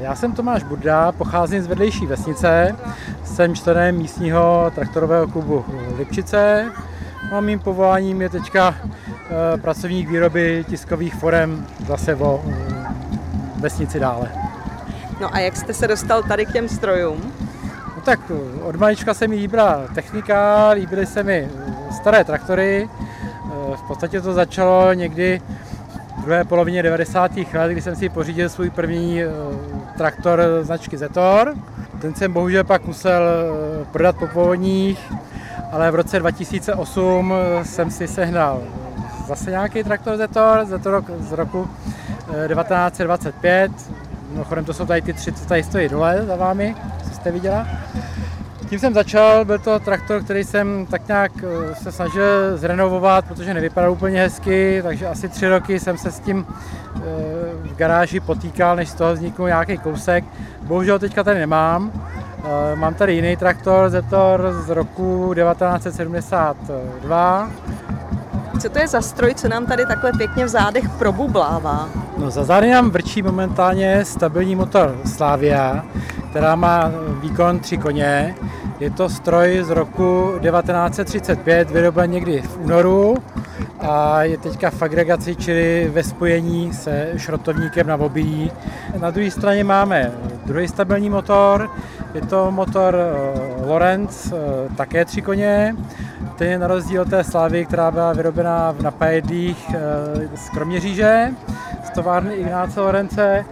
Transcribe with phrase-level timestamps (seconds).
[0.00, 2.76] Já jsem Tomáš Burda, pocházím z vedlejší vesnice,
[3.24, 5.64] jsem členem místního traktorového klubu
[5.96, 6.72] Lipčice.
[7.30, 12.86] No a mým povoláním je teďka eh, pracovník výroby tiskových forem zase o eh,
[13.56, 14.32] vesnici dále.
[15.20, 17.32] No a jak jste se dostal tady k těm strojům?
[17.96, 21.48] No tak eh, od malička se mi líbila technika, líbily se mi
[21.90, 22.88] staré traktory.
[23.76, 25.40] V podstatě to začalo někdy
[26.28, 27.36] druhé polovině 90.
[27.36, 29.20] let, kdy jsem si pořídil svůj první
[29.96, 31.54] traktor značky Zetor.
[32.00, 33.22] Ten jsem bohužel pak musel
[33.92, 35.12] prodat po povodních,
[35.72, 37.32] ale v roce 2008
[37.62, 38.62] jsem si sehnal
[39.26, 41.68] zase nějaký traktor Zetor, Zetor z roku
[42.48, 43.72] 1925.
[44.32, 46.76] Mimochodem to jsou tady ty tři, co tady stojí dole za vámi,
[47.08, 47.66] co jste viděla.
[48.68, 53.54] Tím jsem začal, byl to traktor, který jsem tak nějak eh, se snažil zrenovovat, protože
[53.54, 57.00] nevypadal úplně hezky, takže asi tři roky jsem se s tím eh,
[57.62, 60.24] v garáži potýkal, než z toho vznikl nějaký kousek.
[60.62, 61.92] Bohužel teďka tady nemám.
[62.44, 67.50] Eh, mám tady jiný traktor, Zetor z roku 1972.
[68.60, 71.88] Co to je za stroj, co nám tady takhle pěkně v zádech probublává?
[72.18, 75.84] No za zády nám vrčí momentálně stabilní motor Slavia,
[76.30, 76.90] která má
[77.20, 78.34] výkon 3 koně.
[78.80, 83.16] Je to stroj z roku 1935, vyroben někdy v únoru
[83.80, 88.50] a je teďka v agregaci, čili ve spojení se šrotovníkem na obilí.
[89.00, 90.12] Na druhé straně máme
[90.46, 91.70] druhý stabilní motor,
[92.14, 94.36] je to motor eh, Lorenz, eh,
[94.76, 95.76] také tři koně.
[96.36, 99.78] Ten je na rozdíl od té Slavy, která byla vyrobena v napajedlích eh,
[100.36, 101.30] z Kroměříže,
[101.84, 103.44] z továrny Ignáce Lorence.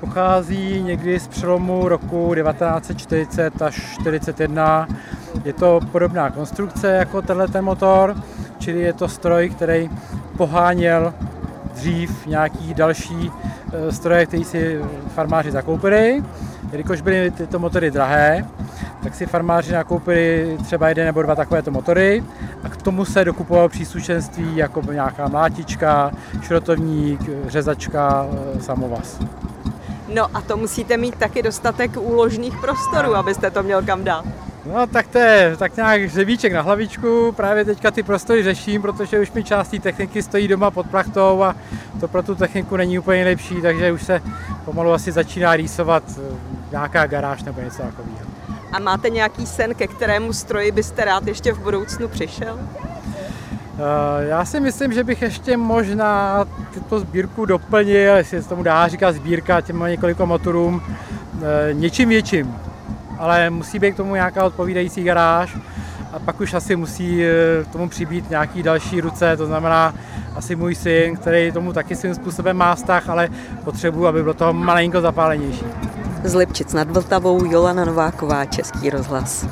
[0.00, 4.88] Pochází někdy z přelomu roku 1940 až 1941.
[5.44, 8.16] Je to podobná konstrukce jako tenhle ten motor,
[8.58, 9.90] čili je to stroj, který
[10.36, 11.14] poháněl
[11.74, 13.30] dřív nějaký další
[13.90, 14.80] stroje, který si
[15.14, 16.24] farmáři zakoupili.
[16.72, 18.46] Jelikož byly tyto motory drahé,
[19.02, 22.24] tak si farmáři nakoupili třeba jeden nebo dva takovéto motory
[22.64, 26.12] a k tomu se dokupovalo příslušenství jako nějaká mlátička,
[26.42, 28.26] šrotovník, řezačka,
[28.56, 29.18] eh, samovaz.
[30.14, 34.24] No a to musíte mít taky dostatek úložných prostorů, abyste to měl kam dát.
[34.66, 39.20] No tak to je tak nějak hřebíček na hlavičku, právě teďka ty prostory řeším, protože
[39.20, 41.56] už mi část té techniky stojí doma pod plachtou a
[42.00, 44.22] to pro tu techniku není úplně nejlepší, takže už se
[44.64, 46.36] pomalu asi začíná rýsovat eh,
[46.70, 48.26] nějaká garáž nebo něco takového.
[48.72, 52.58] A máte nějaký sen, ke kterému stroji byste rád ještě v budoucnu přišel?
[53.78, 56.44] Eh, já si myslím, že bych ještě možná
[56.74, 60.82] tuto sbírku doplnil, jestli se tomu dá říkat sbírka těm několika motorům,
[61.42, 62.56] eh, něčím větším.
[63.18, 65.56] Ale musí být k tomu nějaká odpovídající garáž
[66.12, 67.24] a pak už asi musí
[67.64, 69.94] k tomu přibít nějaký další ruce, to znamená
[70.36, 73.28] asi můj syn, který tomu taky svým způsobem má vztah, ale
[73.64, 75.64] potřebuji, aby bylo to malinko zapálenější.
[76.24, 79.46] Z Lipčic nad Vltavou Jolana Nováková, Český rozhlas.